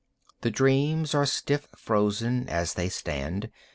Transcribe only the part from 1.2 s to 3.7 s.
stiff frozen as they stand.